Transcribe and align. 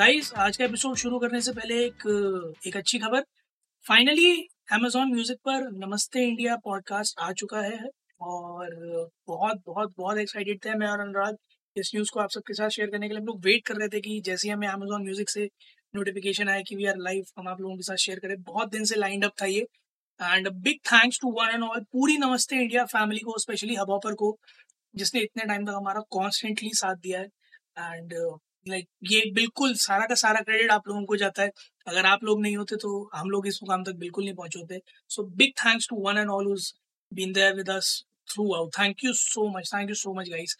Guys 0.00 0.32
आज 0.34 0.56
का 0.56 0.64
episode 0.64 0.96
शुरू 0.96 1.18
करने 1.18 1.40
से 1.40 1.52
पहले 1.52 1.74
एक 1.84 2.04
एक 2.66 2.76
अच्छी 2.76 2.98
खबर। 2.98 3.24
फाइनली 3.84 4.30
अमेजोन 4.72 5.10
म्यूज़िक 5.12 5.38
पर 5.44 5.66
नमस्ते 5.78 6.22
इंडिया 6.28 6.54
पॉडकास्ट 6.64 7.18
आ 7.20 7.30
चुका 7.32 7.60
है 7.60 7.88
और 8.20 8.70
बहुत 9.28 9.60
बहुत 9.66 9.92
बहुत 9.98 10.18
एक्साइटेड 10.18 10.64
थे 10.64 10.74
मैं 10.74 10.86
और 10.86 11.00
अनुराग। 11.00 11.36
इस 11.76 11.90
न्यूज़ 11.94 12.10
को 12.14 12.20
आप 12.20 12.30
सबके 12.30 12.54
साथ 12.54 12.68
शेयर 12.68 12.90
करने 12.90 13.08
के 13.08 13.14
लिए 13.14 13.20
हम 13.20 13.26
लोग 13.26 13.44
वेट 13.46 13.66
कर 13.66 13.76
रहे 13.76 13.88
थे 13.88 14.00
कि 14.00 14.20
जैसे 14.26 14.48
ही 14.48 14.52
हमें 14.52 14.66
अमेजोन 14.68 15.04
म्यूज़िक 15.04 15.30
से 15.30 15.48
नोटिफिकेशन 15.94 16.48
आया 16.48 16.62
कि 16.68 16.76
वी 16.76 16.86
आर 16.86 16.98
लाइव 17.00 17.24
हम 17.38 17.48
आप 17.48 17.60
लोगों 17.60 17.76
के 17.76 17.82
साथ 17.82 18.04
शेयर 18.06 18.18
करें। 18.18 18.36
बहुत 18.42 18.70
दिन 18.72 18.84
से 18.84 18.96
लाइंड 18.96 19.24
अप 19.24 19.32
था 19.42 19.46
ये। 19.46 19.66
And 20.20 20.48
big 20.50 20.78
thanks 20.92 21.20
to 21.22 21.32
one 21.40 21.54
and 21.54 21.62
all 21.62 21.80
पूरी 21.92 22.18
नमस्ते 22.18 22.62
इंडिया 22.62 22.84
फैमिली 22.88 23.20
को 23.20 23.38
स्पेशली 23.38 23.74
हबॉपर 23.74 24.14
को, 24.14 24.36
जिसने 24.94 25.20
इतने 25.20 25.44
टाइम 25.44 25.66
तक 25.66 25.72
हमारा 25.76 26.00
कॉन्स्टेंटली 26.10 26.70
साथ 26.74 26.94
दिया 27.02 27.20
है। 27.20 27.26
एंड 27.78 28.14
लाइक 28.66 28.86
ये 29.10 29.22
बिल्कुल 29.34 29.74
सारा 29.76 30.06
का 30.06 30.14
सारा 30.16 30.40
क्रेडिट 30.40 30.70
आप 30.70 30.88
लोगों 30.88 31.04
को 31.06 31.16
जाता 31.16 31.42
है। 31.42 31.50
अगर 31.86 32.06
आप 32.06 32.24
लोग 32.24 32.40
नहीं 32.42 32.56
होते 32.56 32.76
तो 32.76 33.10
हम 33.14 33.30
लोग 33.30 33.46
इस 33.46 33.58
मुकाम 33.62 33.84
तक 33.84 33.94
बिल्कुल 33.98 34.24
नहीं 34.24 34.34
पहुँचे 34.34 34.58
होते। 34.60 34.80
So 35.10 35.22
big 35.36 35.52
thanks 35.64 35.88
to 35.90 35.96
one 36.06 36.18
and 36.18 36.30
all 36.30 36.46
who's 36.46 36.72
been 37.12 37.32
there 37.32 37.54
with 37.56 37.70
us 37.70 37.92
throughout 38.54 38.70
thank 38.78 39.04
you 39.04 39.12
so 39.14 39.48
much 39.56 39.70
thank 39.74 39.88
you 39.90 39.94
so 39.96 40.14
much 40.14 40.28
guys 40.30 40.56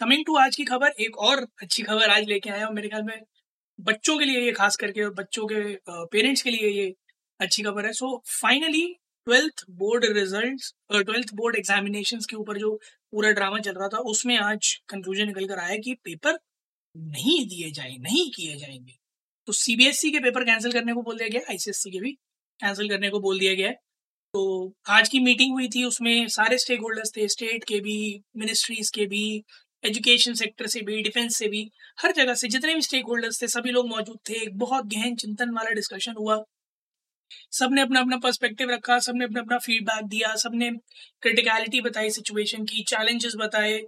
coming 0.00 0.24
to 0.26 0.36
आज 0.38 0.56
की 0.56 0.64
खबर 0.64 1.02
एक 1.06 1.18
और 1.28 1.46
अच्छी 1.62 1.82
खबर 1.82 2.10
आज 2.10 2.28
लेके 2.28 2.50
आया 2.50 2.66
हूँ 2.66 2.74
मेरे 2.74 2.88
ख्याल 2.88 3.02
में। 3.02 3.20
बच्चों 3.78 4.18
के 4.18 4.24
लिए 4.24 4.40
ये 4.40 4.52
खास 4.52 4.76
करके 4.76 5.02
और 5.02 5.12
बच्चों 5.14 5.46
के 5.46 5.60
पेरेंट्स 5.88 6.40
uh, 6.40 6.44
के 6.44 6.50
लिए 6.50 6.70
ये 6.70 6.92
अच्छी 7.40 7.62
खबर 7.62 7.86
है। 7.86 7.92
So 7.92 8.22
finally 8.32 8.86
twelfth 9.26 9.64
board 9.78 10.04
result 10.16 10.62
twelfth 10.92 11.32
board 11.34 11.56
examination 11.56 12.18
के 12.30 12.36
ऊपर 12.36 12.58
जो 12.58 12.74
पूरा 13.12 13.30
ड्रामा 13.32 13.58
चल 13.60 13.72
रहा 13.72 13.88
था 13.88 13.98
उसमें 14.10 14.36
आज 14.38 14.74
कंक्लूजन 14.88 15.26
निकल 15.26 15.46
कर 15.48 15.58
आया 15.58 15.76
कि 15.84 15.94
पेपर 16.04 16.38
नहीं 16.96 17.46
दिए 17.46 17.70
जाए, 17.70 17.96
नहीं 18.00 18.30
किए 18.30 18.56
जाएँगे। 18.56 18.98
तो 19.46 19.52
सीबीएसई 19.52 20.08
e 20.08 20.12
के 20.12 20.18
पेपर 20.18 20.44
कैंसिल 20.44 20.72
करने 20.72 20.92
को 20.94 21.02
बोल 21.02 21.18
दिया 21.18 21.28
गया 21.28 21.40
आईसीएससी 21.50 21.90
के 21.90 22.00
भी 22.00 22.12
कैंसिल 22.60 22.88
करने 22.88 23.10
को 23.10 23.20
बोल 23.20 23.38
दिया 23.38 23.54
गया 23.54 23.68
है। 23.68 23.74
तो 24.34 24.74
आज 24.88 25.08
की 25.08 25.20
मीटिंग 25.20 25.52
हुई 25.52 25.68
थी, 25.68 25.84
उसमें 25.84 26.28
सारे 26.28 26.58
स्टेक 26.58 26.80
होल्डर्स 26.80 27.12
थे 27.16 27.28
स्टेट 27.28 27.64
के 27.64 27.80
भी 27.80 28.22
मिनिस्ट्रीज 28.36 28.90
के 28.90 29.06
भी 29.06 29.44
एजुकेशन 29.84 30.34
सेक्टर 30.34 30.66
से 30.66 30.80
भी 30.80 31.02
डिफेंस 31.02 31.36
से 31.36 31.48
भी, 31.48 31.70
हर 32.00 32.12
जगह 32.12 32.34
से 32.34 32.48
जितने 32.48 32.74
भी 32.74 32.82
स्टेक 32.82 33.04
होल्डर्स 33.04 33.42
थे, 33.42 33.46
सभी 33.48 33.70
लोग 33.70 33.88
मौजूद 33.88 34.18
थे, 34.28 34.34
एक 34.34 34.58
बहुत 34.58 34.86
गहन 34.86 35.14
चिंतन 35.14 35.50
वाला 35.50 35.70
डिस्कशन 35.70 36.14
हुआ। 36.18 36.44
सबने 37.52 37.82
अपना 37.82 38.00
अपना 38.00 38.16
पर्सपेक्टिव 38.16 38.70
रखा, 38.70 38.98
सबने 38.98 39.24
अपना 39.24 39.40
अपना 39.40 39.58
फीडबैक 39.58 40.04
दिया, 40.04 40.34
सबने 40.36 40.70
क्रिटिकलिटी 41.22 41.80
बताई 41.80 42.10
सिचुएशन 42.10 42.64
की 42.64 42.82
चैलेंजेस 42.82 43.32
बताए 43.36 43.80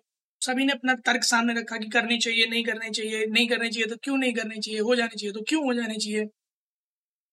सभी 0.43 0.65
ने 0.65 0.73
अपना 0.73 0.95
तर्क 1.07 1.25
सामने 1.25 1.55
रखा 1.55 1.77
कि 1.79 1.89
करनी 1.91 2.19
चाहिए, 2.19 2.47
नहीं 2.47 2.65
करनी 2.65 2.91
चाहिए, 2.93 3.27
नहीं 3.29 3.49
करनी 3.49 3.71
चाहिए 3.71 3.89
तो 3.89 3.97
क्यों 4.03 4.17
नहीं 4.19 4.33
करनी 4.35 4.61
चाहिए, 4.61 4.81
हो 4.81 4.95
जानी 4.97 5.17
चाहिए 5.17 5.33
तो 5.33 5.43
क्यों 5.49 5.65
हो 5.65 5.75
जानी 5.75 5.97
चाहिए? 5.97 6.27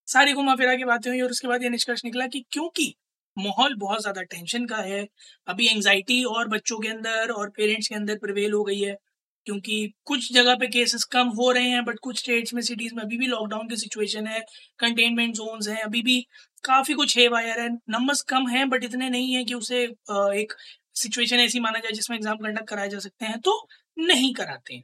सारी 0.08 0.34
घुमा 0.34 0.56
फिरा 0.56 0.76
की 0.76 0.84
बातें 0.86 1.10
हुई 1.10 1.20
और 1.22 1.32
उसके 1.32 1.48
बाद 1.48 1.64
ये 1.64 1.70
निष्कर्ष 1.70 2.02
निकला 2.06 2.26
कि 2.28 2.44
क्योंकि 2.52 2.94
माहौल 3.38 3.76
बहुत 3.80 4.02
ज़्यादा 4.02 4.22
टेंशन 4.24 4.66
का 4.66 4.78
है, 4.78 5.06
अभी 5.48 5.68
एंजाइटी 5.70 6.24
और 6.26 6.48
बच्चों 6.50 6.80
के 6.80 6.88
अंदर 6.90 7.32
और 7.32 7.50
पेरेंट्स 7.58 7.88
के 7.88 7.96
अंदर 7.96 8.18
प्रिवेल 8.20 8.54
हो 8.54 8.64
गई 8.64 8.80
है, 8.80 8.96
क्योंकि 9.48 9.76
कुछ 10.06 10.32
जगह 10.34 10.56
पे 10.56 10.68
केसेस 10.70 11.04
कम 11.12 11.28
हो 11.38 11.52
रहे 11.52 11.70
हैं 11.70 11.84
बट 11.86 12.00
कुछ 12.04 12.20
स्टेट्स 12.20 12.54
में 12.54 12.62
सिटीज़ 12.62 12.96
में 12.96 13.04
अभी 13.04 13.18
भी 13.18 13.28
लॉकडाउन 13.28 13.68
की 13.70 13.78
सिचुएशन 13.78 14.28
है 14.28 14.40
कंटेनमेंट 14.80 15.34
जोन्स 15.36 15.68
हैं, 15.70 15.78
अभी 15.80 16.02
भी 16.04 16.20
काफ़ी 16.64 16.94
कुछ 16.96 17.18
है 17.18 17.28
वायर 17.30 17.60
है 17.60 17.70
नंबर्स 17.90 18.22
कम 18.30 18.48
हैं 18.50 18.68
बट 18.70 18.84
इतने 18.84 19.10
नहीं 19.10 19.34
है 19.36 19.44
कि 19.46 19.54
उसे 19.56 19.84
एक 19.84 20.54
सिचुएशन 21.00 21.40
ऐसी 21.40 21.60
माना 21.60 21.80
जाए 21.80 21.92
जिसमें 21.94 22.18
एग्ज़ाम 22.18 22.38
कंडक्ट 22.38 22.68
कराए 22.70 22.90
जा 22.90 23.00
सकते 23.00 23.26
हैं 23.26 23.40
तो 23.42 23.68
नहीं 23.98 24.34
कराते 24.34 24.74
हैं। 24.74 24.84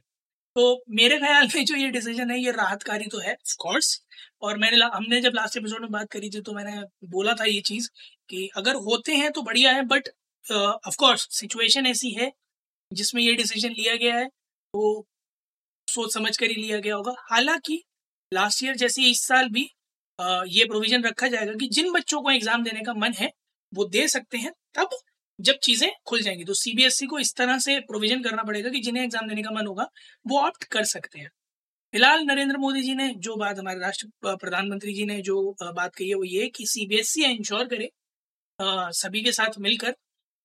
तो 0.56 0.84
मेरे 0.92 1.18
ख्याल 1.18 1.48
में 1.54 1.64
जो 1.64 1.76
ये 1.76 1.88
डिसीज़न 1.90 2.30
है, 2.30 2.38
ये 2.40 2.50
राहतकारी 2.52 3.06
तो 3.06 3.18
है 3.18 3.32
ऑफकोर्स 3.32 4.00
और 4.42 4.58
मैंने 4.58 4.76
हमने 4.86 5.20
जब 5.20 5.32
लास्ट 5.34 5.56
एपिसोड 5.56 5.80
में 5.80 5.90
बात 5.90 6.10
करी 6.12 6.30
थी 6.30 6.40
तो 6.42 6.52
मैंने 6.54 6.80
बोला 7.08 7.34
था 7.34 7.44
ये 7.46 7.60
चीज़ 7.62 7.88
कि 8.30 8.48
अगर 8.56 8.74
होते 8.86 9.16
हैं 9.16 9.30
तो 9.32 9.42
बढ़िया 9.42 9.72
है 9.72 9.82
बट 9.86 10.08
ऑफकोर्स 10.44 11.26
सिचुएशन 11.32 11.86
ऐसी 11.86 12.10
है 12.12 12.30
जिसमें 12.90 13.22
ये 13.22 13.34
डिसीज़न 13.36 13.70
लिया 13.72 13.94
गया 13.96 14.16
है 14.16 14.26
तो 14.26 15.06
सोच 15.88 16.14
समझ 16.14 16.36
कर 16.36 16.46
ही 16.46 16.54
लिया 16.54 16.78
गया 16.80 16.94
होगा। 16.96 17.14
हालाँकि 17.30 17.82
लास्ट 18.32 18.62
ईयर 18.64 18.76
जैसे 18.76 19.10
इस 19.10 19.26
साल 19.26 19.48
भी 19.50 19.62
ये 20.50 20.64
प्रोविज़न 20.66 21.02
रखा 21.04 21.28
जाएगा 21.28 21.52
कि 21.54 21.68
जिन 21.70 21.90
बच्चों 21.92 22.20
को 22.22 22.30
एग्ज़ाम 22.30 22.62
देने 22.64 22.82
का 22.82 22.94
मन 22.96 23.12
है, 23.14 23.30
वो 23.72 23.84
दे 23.86 24.06
सकते 24.08 24.38
हैं, 24.38 24.52
तब 24.74 24.96
जब 25.38 25.58
चीज़ें 25.62 25.90
खुल 26.06 26.22
जाएँगी 26.22 26.44
तो 26.44 26.54
सीबीएसई 26.54 27.06
e 27.06 27.08
को 27.08 27.18
इस 27.18 27.34
तरह 27.36 27.58
से 27.58 27.78
प्रोविज़न 27.82 28.22
करना 28.22 28.42
पड़ेगा 28.42 28.70
कि 28.70 28.80
जिन्हें 28.80 29.02
एग्ज़ाम 29.04 29.28
देने 29.28 29.42
का 29.42 29.50
मन 29.52 29.66
होगा, 29.66 29.88
वो 30.26 30.40
ऑप्ट 30.40 30.64
कर 30.66 30.84
सकते 30.86 31.18
हैं। 31.20 31.28
फ़िलहाल 31.94 32.24
नरेंद्र 32.24 32.56
मोदी 32.58 32.82
जी 32.82 32.94
ने 32.94 33.08
जो 33.18 33.36
बात 33.36 33.58
हमारे 33.58 33.80
राष्ट्र 33.80 34.08
प्रधानमंत्री 34.26 34.92
जी 34.94 35.04
ने 35.06 35.20
जो 35.22 35.40
बात 35.62 35.94
कही 35.94 36.08
है, 36.08 36.14
वो 36.14 36.24
ये 36.24 36.48
कि 36.48 36.66
सीबीएसई 36.66 37.24
इंश्योर 37.26 37.66
करे 37.66 37.90
सभी 38.94 39.22
के 39.22 39.32
साथ 39.32 39.58
मिलकर 39.60 39.94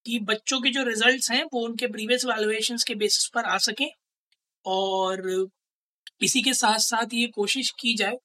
कि 0.06 0.20
बच्चों 0.22 0.60
के 0.62 0.70
जो 0.70 0.84
रिजल्ट्स 0.84 1.32
हैं, 1.32 1.44
वो 1.44 1.66
उनके 1.66 1.88
प्रीवियस 1.88 2.26
वैल्युएशन 2.26 2.78
के 2.88 2.96
बेसिस 2.96 3.28
पर 3.36 3.46
आ 3.46 3.58
सके 3.60 3.86
और 4.66 5.50
इसी 6.24 6.42
के 6.42 6.54
साथ 6.54 6.80
साथ 6.80 7.14
ये 7.14 7.28
कोशिश 7.28 7.72
की 7.80 7.94
जाए 7.96 8.18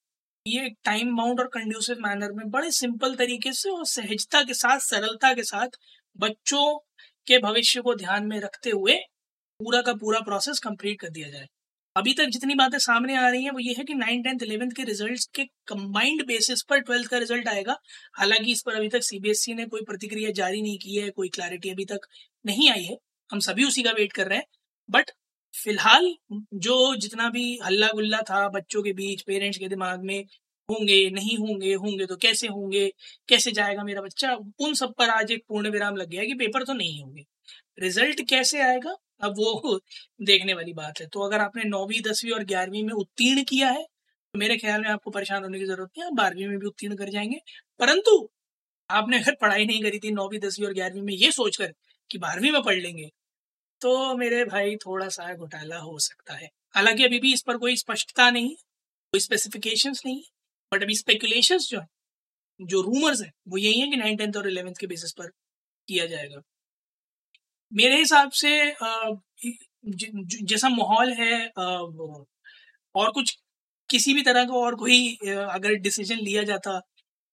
ये 0.46 0.68
टाइम 0.84 1.16
बाउंड 1.16 1.40
और 1.40 1.46
कंड्यूसिव 1.48 1.96
मैनर 2.00 2.32
में 2.32 2.50
बड़े 2.50 2.70
सिंपल 2.70 3.14
तरीके 3.16 3.52
से 3.52 3.70
और 3.70 3.84
सहजता 3.86 4.42
के 4.42 4.54
साथ, 4.54 4.78
सरलता 4.80 5.32
के 5.34 5.42
साथ 5.42 5.78
बच्चों 6.20 6.78
के 7.26 7.38
भविष्य 7.38 7.80
को 7.80 7.94
ध्यान 7.94 8.26
में 8.26 8.40
रखते 8.40 8.70
हुए 8.70 8.96
पूरा 9.60 9.80
का 9.82 9.92
पूरा 9.94 10.20
प्रोसेस 10.20 10.58
कंप्लीट 10.58 11.00
कर 11.00 11.08
दिया 11.08 11.28
जाए। 11.30 11.46
अभी 11.96 12.12
तक 12.14 12.26
जितनी 12.26 12.54
बातें 12.54 12.78
सामने 12.78 13.16
आ 13.16 13.28
रही 13.28 13.44
हैं, 13.44 13.50
वो 13.50 13.58
ये 13.58 13.74
है 13.78 13.84
कि 13.84 13.94
नाइन 13.94 14.22
टेंथ 14.22 14.42
इलेवेंथ 14.42 14.70
के 14.70 14.84
रिजल्ट्स 14.84 15.26
के 15.34 15.44
कंबाइंड 15.66 16.24
बेसिस 16.26 16.62
पर 16.62 16.80
ट्वेल्थ 16.80 17.10
का 17.10 17.18
रिज़ल्ट 17.18 17.48
आएगा। 17.48 17.76
हालाँकि 18.14 18.52
इस 18.52 18.62
पर 18.62 18.74
अभी 18.74 18.88
तक 18.88 19.02
सीबीएसई 19.02 19.52
e 19.52 19.56
ने 19.56 19.66
कोई 19.66 19.80
प्रतिक्रिया 19.82 20.30
जारी 20.30 20.62
नहीं 20.62 20.78
की 20.78 20.96
है, 20.96 21.10
कोई 21.10 21.28
क्लैरिटी 21.28 21.70
अभी 21.70 21.84
तक 21.84 22.06
नहीं 22.44 22.70
आई 22.70 22.84
है। 22.84 22.96
हम 23.30 23.40
सभी 23.40 23.64
उसी 23.64 23.82
का 23.82 23.90
वेट 23.90 24.12
कर 24.12 24.26
रहे 24.26 24.38
हैं। 24.38 24.46
बट 24.90 25.10
फ़िलहाल 25.54 26.14
जो 26.54 26.96
जितना 26.96 27.28
भी 27.30 27.58
हल्ला 27.64 27.88
गुल्ला 27.88 28.18
था 28.22 28.48
बच्चों 28.48 28.82
के 28.82 28.92
बीच 28.92 29.22
पेरेंट्स 29.22 29.58
के 29.58 29.68
दिमाग 29.68 30.02
में 30.04 30.24
होंगे, 30.70 31.10
नहीं 31.10 31.36
होंगे 31.38 31.74
होंगे 31.74 32.06
तो 32.06 32.16
कैसे 32.16 32.46
होंगे, 32.48 32.88
कैसे 33.28 33.50
जाएगा 33.52 33.82
मेरा 33.84 34.00
बच्चा? 34.02 34.32
उन 34.60 34.74
सब 34.74 34.94
पर 34.94 35.10
आज 35.10 35.30
एक 35.32 35.44
पूर्ण 35.48 35.70
विराम 35.70 35.96
लग 35.96 36.08
गया 36.08 36.24
कि 36.24 36.34
पेपर 36.34 36.64
तो 36.64 36.72
नहीं 36.72 37.00
होंगे। 37.02 37.24
रिज़ल्ट 37.78 38.20
कैसे 38.30 38.60
आएगा? 38.62 38.94
अब 39.20 39.34
वो 39.38 39.78
देखने 40.22 40.54
वाली 40.54 40.72
बात 40.72 41.00
है। 41.00 41.06
तो 41.06 41.20
अगर 41.20 41.40
आपने 41.40 41.64
नौवीं, 41.64 42.00
दसवीं 42.02 42.32
और 42.32 42.44
ग्यारहवीं 42.44 42.82
में 42.84 42.92
उत्तीर्ण 42.94 43.42
किया 43.44 43.70
है 43.70 43.82
तो 43.84 44.38
मेरे 44.38 44.56
ख्याल 44.56 44.80
में 44.82 44.88
आपको 44.90 45.10
परेशान 45.10 45.42
होने 45.42 45.58
की 45.58 45.64
ज़रूरत 45.66 45.90
नहीं 45.98 46.06
आप 46.06 46.12
बारहवीं 46.14 46.46
में 46.48 46.58
भी 46.58 46.66
उत्तीर्ण 46.66 46.96
कर 46.96 47.08
जाएँगे। 47.10 47.38
परंतु 47.80 48.16
आपने 48.90 49.18
अगर 49.20 49.34
पढ़ाई 49.40 49.64
नहीं 49.66 49.82
करी 49.82 49.98
थी 49.98 50.10
नौवीं, 50.10 50.38
दसवीं 50.40 50.66
और 50.66 50.72
ग्यारहवीं 50.74 51.02
में, 51.02 51.14
ये 51.14 51.30
सोचकर 51.32 51.72
कि 52.10 52.18
बारहवीं 52.18 52.52
में 52.52 52.62
पढ़ 52.62 52.76
लेंगे 52.76 53.10
तो 53.80 54.16
मेरे 54.16 54.44
भाई 54.44 54.76
थोड़ा 54.76 55.08
सा 55.08 55.34
घोटाला 55.34 55.78
हो 55.78 55.98
सकता 55.98 56.34
है। 56.34 56.48
हालाँकि 56.74 57.04
अभी 57.04 57.18
भी 57.20 57.32
इस 57.34 57.42
पर 57.42 57.56
कोई 57.56 57.76
स्पष्टता 57.76 58.30
नहीं 58.30 58.54
कोई 59.12 59.20
स्पेसिफिकेशंस 59.20 60.02
नहीं 60.06 60.22
बट 60.72 60.82
अभी 60.82 60.94
स्पेकुलेशन 60.96 61.58
जो 61.60 61.80
है, 61.80 61.86
जो 62.60 62.80
रूमर्स 62.82 63.22
है, 63.22 63.30
वो 63.48 63.58
यही 63.58 63.80
है 63.80 63.90
कि 63.90 63.96
नाइन 63.96 64.16
टेंथ 64.16 64.36
और 64.36 64.48
इलेवेंथ 64.48 64.74
के 64.80 64.86
बेसिस 64.86 65.12
पर 65.12 65.28
किया 65.88 66.06
जाएगा। 66.06 66.40
मेरे 67.72 67.98
हिसाब 67.98 68.30
से 68.32 68.50
जैसा 70.44 70.68
माहौल 70.70 71.12
है 71.14 71.46
और 71.56 73.10
कुछ, 73.12 73.36
किसी 73.90 74.14
भी 74.14 74.22
तरह 74.22 74.44
का 74.44 74.54
और 74.56 74.74
कोई 74.76 75.14
अगर 75.28 75.74
डिसीज़न 75.80 76.18
लिया 76.18 76.42
जाता, 76.44 76.80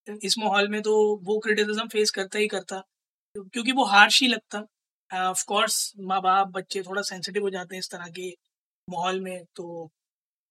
इस 0.06 0.34
माहौल 0.38 0.68
में 0.68 0.80
तो 0.82 0.94
वो 1.24 1.38
क्रिटिसिज्म 1.40 1.88
फेस 1.88 2.10
करता 2.10 2.38
ही 2.38 2.48
करता, 2.48 2.80
क्योंकि 3.36 3.72
वो 3.72 3.84
हार्श 3.86 4.20
ही 4.22 4.28
लगता। 4.28 4.58
ऑफ़ 5.10 5.44
कोर्स 5.48 5.92
माँ 6.02 6.20
बाप 6.22 6.48
बच्चे 6.48 6.82
थोड़ा 6.82 7.02
सेंसिटिव 7.02 7.42
हो 7.42 7.50
जाते 7.50 7.74
हैं 7.74 7.80
इस 7.80 7.90
तरह 7.90 8.08
के 8.10 8.28
माहौल 8.88 9.20
में 9.20 9.44
तो 9.56 9.90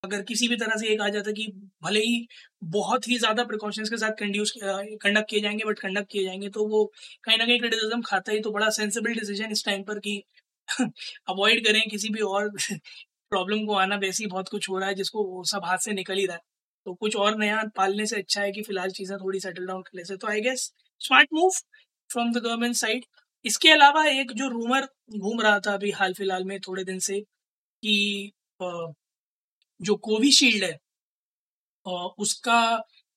अगर 0.03 0.21
किसी 0.23 0.47
भी 0.47 0.55
तरह 0.57 0.75
से 0.77 0.87
ये 0.87 0.95
कहा 0.97 1.07
जाता 1.09 1.31
कि 1.33 1.47
भले 1.83 1.99
ही 2.01 2.27
बहुत 2.69 3.07
ही 3.07 3.17
ज़्यादा 3.19 3.43
प्रिकॉशंस 3.45 3.89
के 3.89 3.97
साथ 3.97 4.11
कंड्यूस 4.19 4.51
कंडक्ट 4.57 5.29
किए 5.29 5.39
जाएँगे 5.41 5.65
बट 5.65 5.79
कंडक्ट 5.79 6.09
किए 6.11 6.23
जाएँगे 6.23 6.49
तो 6.51 6.67
वो 6.69 6.83
कहीं 7.23 7.37
ना 7.37 7.45
कहीं 7.45 7.59
क्रिटिसिज्म 7.59 8.01
खाता 8.03 8.31
ही 8.31 8.39
तो 8.41 8.51
बड़ा 8.51 8.69
सेंसिबल 8.71 9.13
डिसीज़न 9.15 9.51
इस 9.51 9.65
टाइम 9.65 9.83
पर 9.83 9.99
कि 9.99 10.21
अवॉइड 11.29 11.65
करें 11.67 11.81
किसी 11.89 12.09
भी 12.09 12.21
और 12.23 12.49
प्रॉब्लम 13.31 13.65
को 13.65 13.73
आना। 13.75 13.95
वैसे 13.97 14.23
ही 14.23 14.29
बहुत 14.29 14.49
कुछ 14.49 14.69
हो 14.69 14.77
रहा 14.79 14.89
है 14.89 14.95
जिसको 14.95 15.43
सब 15.45 15.65
हाथ 15.65 15.77
से 15.79 15.93
निकल 15.93 16.17
ही 16.17 16.25
रहा 16.25 16.35
है। 16.35 16.41
तो 16.85 16.93
कुछ 16.95 17.15
और 17.17 17.37
नया 17.37 17.63
पालने 17.75 18.05
से 18.07 18.17
अच्छा 18.17 18.41
है 18.41 18.51
कि 18.51 18.61
फ़िलहाल 18.63 18.91
चीज़ें 18.91 19.17
थोड़ी 19.19 19.39
सेटल 19.39 19.65
डाउन 19.67 19.81
करने 19.83 20.03
से। 20.05 20.17
तो 20.17 20.27
I 20.27 20.41
guess 20.41 20.71
smart 21.01 21.29
move 21.33 21.51
from 22.09 22.31
the 22.33 22.37
government 22.39 22.75
side 22.77 23.05
इसके 23.45 23.69
अलावा 23.71 24.05
एक 24.09 24.31
जो 24.33 24.47
रूमर 24.49 24.87
घूम 25.17 25.41
रहा 25.41 25.59
था 25.61 25.73
अभी 25.73 25.91
हाल 25.93 26.13
फ़िलहाल 26.15 26.43
में 26.45 26.59
थोड़े 26.61 26.83
दिन 26.85 26.99
से 27.01 27.19
कि 27.83 28.31
जो 29.83 29.95
कोविशील्ड 30.03 30.63
है 30.63 30.77
उसका 32.19 32.59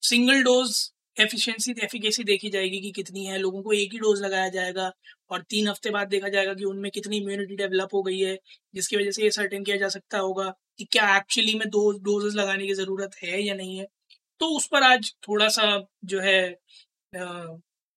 सिंगल 0.02 0.42
डोज 0.44 0.76
एफिशिएंसी 1.16 1.74
एफिकेसी 1.84 2.24
देखी 2.24 2.48
जाएगी 2.50 2.80
कि 2.80 2.90
कितनी 2.92 3.24
है। 3.26 3.38
लोगों 3.38 3.62
को 3.62 3.72
एक 3.74 3.92
ही 3.92 3.98
डोज 3.98 4.20
लगाया 4.22 4.48
जाएगा, 4.50 4.90
और 5.30 5.42
तीन 5.44 5.68
हफ़्ते 5.68 5.90
बाद 5.90 6.08
देखा 6.08 6.28
जाएगा 6.28 6.54
कि 6.54 6.64
उनमें 6.64 6.90
कितनी 6.92 7.16
इम्यूनिटी 7.18 7.56
डेवलप 7.56 7.94
हो 7.94 8.02
गई 8.02 8.18
है, 8.18 8.36
जिसकी 8.74 8.96
वजह 8.96 9.10
से 9.10 9.22
ये 9.22 9.30
सर्टेन 9.32 9.64
किया 9.64 9.76
जा 9.76 9.88
सकता 9.88 10.18
होगा 10.18 10.48
कि 10.78 10.84
क्या 10.86 11.16
एक्चुअली 11.16 11.54
में 11.54 11.68
दो 11.70 11.90
डोजेस 12.00 12.34
लगाने 12.34 12.66
की 12.66 12.74
ज़रूरत 12.74 13.14
है 13.22 13.42
या 13.42 13.54
नहीं 13.54 13.78
है। 13.78 13.86
तो 14.40 14.46
उस 14.56 14.66
पर 14.68 14.82
आज 14.84 15.12
थोड़ा 15.28 15.48
सा 15.50 15.64
जो 16.04 16.20
है 16.22 16.56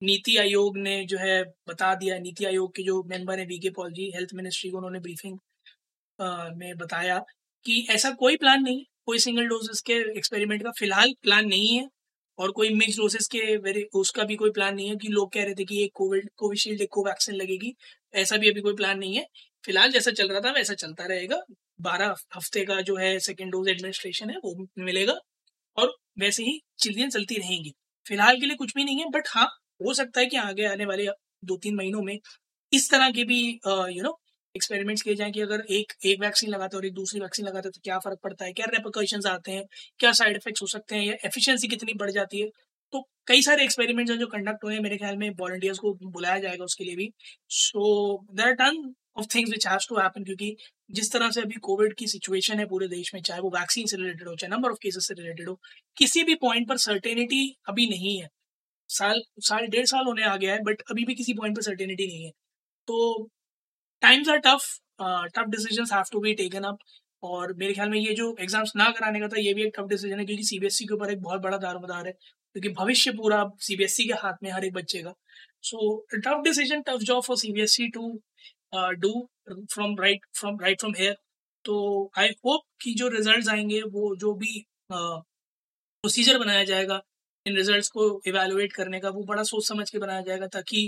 नीति 0.01 0.37
आयोग 0.37 0.77
ने 0.79 1.03
जो 1.05 1.17
है 1.19 1.43
बता 1.67 1.93
दिया। 1.95 2.17
नीति 2.19 2.45
आयोग 2.45 2.75
के 2.75 2.83
जो 2.83 3.01
मेंबर 3.05 3.39
है 3.39 3.45
वी 3.45 3.59
के 3.59 3.69
पॉल 3.71 3.91
जी 3.93 4.11
हेल्थ 4.15 4.33
मिनिस्ट्री 4.35 4.69
को 4.71 4.77
उन्होंने 4.77 4.99
ब्रीफिंग 5.01 5.37
में 6.57 6.77
बताया। 6.77 7.23
कि 7.65 7.85
ऐसा 7.91 8.11
कोई 8.19 8.37
प्लान 8.37 8.63
नहीं 8.63 8.77
है। 8.79 8.85
कोई 9.05 9.19
सिंगल 9.19 9.47
डोजेस 9.47 9.81
के 9.83 9.93
एक्सपेरिमेंट 10.17 10.63
का 10.63 10.71
फ़िलहाल 10.79 11.13
प्लान 11.23 11.47
नहीं 11.47 11.75
है 11.77 11.87
और 12.39 12.51
कोई 12.51 12.69
मिक्स 12.75 12.97
डोसेस 12.97 13.27
के 13.27 13.55
वेरी 13.59 13.83
उसका 13.95 14.23
भी 14.23 14.35
कोई 14.35 14.51
प्लान 14.51 14.75
नहीं 14.75 14.89
है 14.89 14.95
कि 14.97 15.07
लोग 15.09 15.31
कह 15.33 15.43
रहे 15.43 15.53
थे 15.55 15.65
कि 15.65 15.83
एक 15.83 15.91
कोविड 15.95 16.29
कोविशील्ड 16.37 16.81
एक 16.81 16.89
कोवैक्सीन 16.93 17.35
लगेगी। 17.35 17.73
ऐसा 18.13 18.37
भी 18.37 18.49
अभी 18.49 18.61
कोई 18.61 18.73
प्लान 18.75 18.99
नहीं 18.99 19.15
है। 19.17 19.25
फ़िलहाल 19.63 19.91
जैसा 19.91 20.11
चल 20.11 20.27
रहा 20.29 20.41
था, 20.41 20.51
वैसा 20.51 20.73
चलता 20.75 21.05
रहेगा। 21.05 21.41
बारह 21.81 22.15
हफ़्ते 22.35 22.63
का 22.65 22.79
जो 22.83 22.95
है 22.97 23.17
सेकेंड 23.21 23.51
डोज 23.51 23.69
एडमिनिस्ट्रेशन 23.69 24.29
है, 24.29 24.37
वो 24.37 24.67
मिलेगा 24.79 25.19
और 25.77 25.93
वैसे 26.19 26.43
ही 26.43 26.59
चीज़ें 26.79 27.09
चलती 27.09 27.37
रहेंगी। 27.37 27.73
फ़िलहाल 28.05 28.39
के 28.39 28.45
लिए 28.45 28.55
कुछ 28.57 28.73
भी 28.75 28.83
नहीं 28.83 28.99
है 28.99 29.09
बट 29.11 29.27
हाँ 29.29 29.45
हो 29.81 29.93
सकता 29.93 30.19
है 30.21 30.25
कि 30.27 30.37
आगे 30.39 30.65
आने 30.67 30.85
वाले 30.85 31.07
दो 31.45 31.57
तीन 31.57 31.75
महीनों 31.75 32.01
में 32.03 32.17
इस 32.73 32.89
तरह 32.91 33.11
के 33.11 33.23
भी 33.25 33.39
यू 33.89 34.03
नो 34.03 34.19
एक्सपेरिमेंट्स 34.55 35.01
किए 35.01 35.15
जाएँ 35.15 35.31
कि 35.31 35.41
अगर 35.41 35.63
एक 35.71 35.93
एक 36.05 36.19
वैक्सीन 36.21 36.49
लगाते 36.49 36.77
और 36.77 36.85
एक 36.85 36.93
दूसरी 36.93 37.19
वैक्सीन 37.21 37.45
लगाते 37.45 37.69
तो 37.69 37.79
क्या 37.83 37.97
फ़र्क 37.99 38.19
पड़ता 38.23 38.45
है? 38.45 38.53
क्या 38.53 38.65
रेपोकॉशंस 38.69 39.25
आते 39.27 39.51
हैं? 39.51 39.63
क्या 39.99 40.11
साइड 40.13 40.35
इफेक्ट्स 40.37 40.61
हो 40.61 40.67
सकते 40.67 40.95
हैं? 40.95 41.05
या 41.05 41.13
एफिशिएंसी 41.25 41.67
कितनी 41.67 41.93
बढ़ 41.95 42.11
जाती 42.11 42.41
है? 42.41 42.49
तो 42.93 43.01
कई 43.27 43.41
सारे 43.41 43.63
एक्सपेरिमेंट्स 43.63 44.11
हैं 44.11 44.19
जो 44.19 44.27
कंडक्ट 44.27 44.63
हुए 44.63 44.73
हैं 44.73 44.81
मेरे 44.81 44.97
ख्याल 44.97 45.17
में 45.17 45.29
वॉलंटियर्स 45.39 45.79
को 45.79 45.93
बुलाया 46.03 46.39
जाएगा 46.39 46.63
उसके 46.65 46.83
लिए 46.83 46.95
भी। 46.95 47.11
So 47.51 48.17
there 48.33 48.53
ton 48.55 48.93
of 49.17 49.27
things 49.35 49.51
which 49.51 49.67
has 49.67 49.87
to 49.89 49.97
happen 49.97 50.23
क्योंकि 50.23 50.55
जिस 50.91 51.11
तरह 51.13 51.31
से 51.31 51.41
अभी 51.41 51.55
कोविड 51.61 51.93
की 51.95 52.07
सिचुएशन 52.07 52.59
है 52.59 52.65
पूरे 52.67 52.87
देश 52.87 53.13
में, 53.13 53.21
चाहे 53.21 53.41
वो 53.41 53.49
वैक्सीन 53.49 53.85
से 53.87 53.97
रिलेटेड 53.97 54.27
हो, 54.27 54.35
चाहे 54.35 54.51
नंबर 54.51 54.71
ऑफ़ 54.71 54.77
केसेस 54.83 55.07
से 55.07 55.13
रिलेटेड 55.13 55.49
हो, 55.49 55.59
किसी 55.97 56.23
भी 56.23 56.35
पॉइंट 56.37 56.67
पर 56.69 56.77
सर्टेनिटी 56.79 57.41
अभी 57.67 57.87
नहीं 57.89 58.17
है। 58.21 58.27
साल 58.89 59.21
साल, 59.41 59.67
डेढ़ 59.67 59.85
साल 59.85 60.05
होने 60.05 60.23
आ 60.25 60.35
गया 60.37 60.53
है 60.53 60.63
बट 60.63 60.81
अभी 60.91 61.05
भी 61.05 61.15
किसी 61.15 61.33
पॉइंट 61.33 61.55
पर 61.55 61.61
सर्टेनिटी 61.63 62.07
नहीं 62.07 62.25
है। 62.25 62.31
तो 62.87 63.29
times 64.01 64.29
are 64.29 64.37
tough 64.39 64.65
tough 65.35 65.49
decision 65.49 65.85
have 65.93 66.03
to 66.11 66.19
be 66.19 66.33
taken 66.35 66.63
up 66.63 66.77
और 67.23 67.53
मेरे 67.53 67.73
ख्याल 67.73 67.89
में 67.89 67.97
ये 67.99 68.13
जो 68.15 68.35
एग्ज़ाम्स 68.39 68.71
ना 68.75 68.89
कराने 68.89 69.19
का 69.19 69.27
था 69.27 69.39
ये 69.39 69.53
भी 69.53 69.63
एक 69.63 69.73
टफ 69.77 69.87
डिसीज़न 69.87 70.19
है 70.19 70.25
क्योंकि 70.25 70.43
सीबीएसई 70.43 70.85
e 70.85 70.87
के 70.87 70.93
ऊपर 70.93 71.11
एक 71.11 71.21
बहुत 71.21 71.41
बड़ा 71.41 71.57
दारोमदार 71.57 72.07
है 72.07 72.11
क्योंकि 72.11 72.69
भविष्य 72.73 73.11
पूरा 73.13 73.43
सीबीएसई 73.61 74.03
e 74.03 74.07
के 74.07 74.19
हाथ 74.21 74.43
में 74.43 74.51
हर 74.51 74.65
एक 74.65 74.73
बच्चे 74.73 75.01
का। 75.03 75.13
So 75.63 76.05
tough 76.15 76.43
decision 76.43 76.81
tough 76.81 77.01
job 77.03 77.23
for 77.23 77.37
CBSE 77.37 77.87
to 77.89 78.11
do 78.97 79.11
from 79.49 79.95
right 80.01 80.25
from 80.33 80.59
right 80.61 80.79
from 80.79 80.93
here 80.97 81.15
तो 81.65 81.77
आई 82.17 82.29
होप 82.45 82.61
कि 82.81 82.93
जो 82.93 83.07
रिज़ल्ट 83.09 83.49
आएँगे 83.49 83.81
वो 83.89 84.15
जो 84.15 84.33
भी 84.35 84.65
प्रोसीजर 84.89 86.33
uh, 86.33 86.39
बनाया 86.39 86.63
जाएगा 86.63 87.01
इन 87.45 87.55
रिजल्ट्स 87.55 87.89
को 87.89 88.09
इवेलुएट 88.27 88.73
करने 88.73 88.99
का 88.99 89.09
वो 89.09 89.23
बड़ा 89.23 89.43
सोच 89.43 89.67
समझ 89.67 89.89
के 89.89 89.99
बनाया 89.99 90.21
जाएगा 90.21 90.47
ताकि 90.47 90.81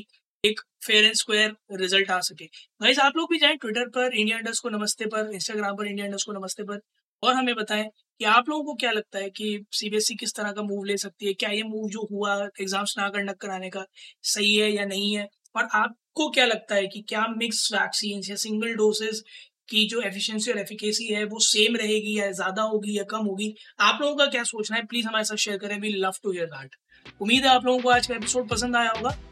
एक 0.44 0.60
फेयर 0.86 1.06
एंड 1.06 1.14
स्क्वायर 1.16 1.52
रिज़ल्ट 1.72 2.12
आ 2.12 2.20
सके। 2.22 2.46
गाइस 2.82 3.00
आप 3.00 3.18
लोग 3.18 3.30
भी 3.32 3.38
जाएँ 3.40 3.56
ट्विटर 3.56 3.90
पर 3.90 4.14
इंडिया 4.14 4.38
इंडस 4.38 4.60
को 4.60 4.70
नमस्ते 4.70 5.06
पर 5.06 5.30
इंस्टाग्राम 5.34 5.76
पर 5.78 5.88
इंडिया 5.88 6.06
इंडस 6.06 6.24
को 6.24 6.34
नमस्ते 6.34 6.64
पर, 6.64 6.80
और 7.24 7.34
हमें 7.34 7.54
बताएँ 7.56 7.84
कि 8.20 8.26
आप 8.28 8.50
लोगों 8.50 8.64
को 8.64 8.74
क्या 8.76 8.92
लगता 8.92 9.20
है 9.20 9.30
कि 9.32 9.66
सीबीएसई 9.72 10.14
e 10.14 10.20
किस 10.20 10.34
तरह 10.36 10.52
का 10.52 10.62
मूव 10.64 10.84
ले 10.86 10.98
सकती 10.98 11.28
है? 11.28 11.34
क्या 11.36 11.50
ये 11.52 11.64
मूव 11.64 11.88
जो 11.90 12.08
हुआ 12.12 12.36
एग्ज़ाम्स 12.62 12.96
ना 12.98 13.10
कंडक्ट 13.10 13.42
कराने 13.42 13.70
का, 13.70 13.86
सही 14.24 14.56
है 14.56 14.72
या 14.72 14.86
नहीं 14.86 15.16
है? 15.16 15.28
और 15.56 15.68
आपको 15.74 16.30
क्या 16.32 16.46
लगता 16.46 16.76
है 16.76 16.88
कि 16.88 17.02
क्या 17.10 17.28
मिक्स 17.38 17.72
वैक्सीन 17.74 18.22
या 18.30 18.36
सिंगल 18.38 18.74
डोसेज 18.76 19.24
की 19.70 19.88
जो 19.88 20.02
एफिशिएंसी 20.02 20.52
और 20.52 20.58
एफिकेसी 20.60 21.08
है, 21.08 21.24
वो 21.26 21.40
सेम 21.42 21.76
रहेगी 21.76 22.20
या 22.20 22.32
ज़्यादा 22.34 22.62
होगी 22.64 22.98
या 22.98 23.04
कम 23.12 23.26
होगी? 23.26 23.54
आप 23.82 24.02
लोगों 24.02 24.16
का 24.16 24.26
क्या 24.28 24.44
सोचना 24.46 24.78
है? 24.78 24.86
प्लीज़ 24.86 25.08
हमारे 25.08 25.26
साथ 25.26 25.38
शेयर 25.40 25.58
करें। 25.58 25.80
We 25.80 25.94
love 25.98 26.14
to 26.24 26.32
hear 26.32 26.46
that 26.48 26.76
उम्मीद 27.22 27.46
है 27.46 27.50
आप 27.50 27.66
लोगों 27.66 27.80
को 27.80 27.90
आज 27.90 28.08
का 28.08 28.16
एपिसोड 28.16 28.50
पसंद 28.50 28.76
आया 28.76 28.92
होगा। 28.92 29.18